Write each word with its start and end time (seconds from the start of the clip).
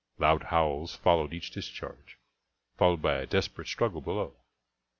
Loud 0.17 0.45
howls 0.45 0.95
followed 0.95 1.31
each 1.31 1.51
discharge, 1.51 2.17
followed 2.75 3.03
by 3.03 3.17
a 3.19 3.27
desperate 3.27 3.67
struggle 3.67 4.01
below. 4.01 4.33